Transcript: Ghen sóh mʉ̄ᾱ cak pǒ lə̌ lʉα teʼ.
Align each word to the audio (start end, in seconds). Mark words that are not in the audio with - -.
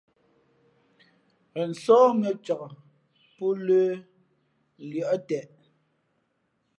Ghen 1.53 1.71
sóh 1.83 2.07
mʉ̄ᾱ 2.19 2.31
cak 2.45 2.61
pǒ 3.35 3.45
lə̌ 3.65 3.83
lʉα 4.89 5.13
teʼ. 5.27 5.47